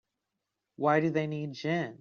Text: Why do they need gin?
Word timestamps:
Why 0.75 0.99
do 0.99 1.09
they 1.11 1.27
need 1.27 1.53
gin? 1.53 1.89